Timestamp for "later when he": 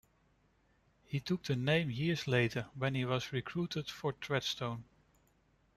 2.27-3.05